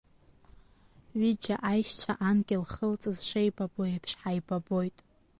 [1.19, 4.97] Ҩыџьа аишьцәа анк илхылҵыз шеибабо еиԥш, ҳаибабоит.